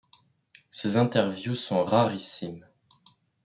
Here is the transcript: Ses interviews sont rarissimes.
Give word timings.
Ses 0.71 0.97
interviews 0.97 1.55
sont 1.55 1.85
rarissimes. 1.85 2.67